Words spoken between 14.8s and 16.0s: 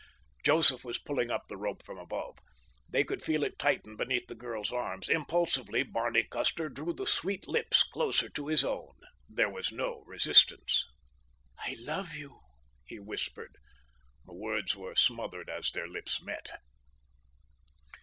smothered as their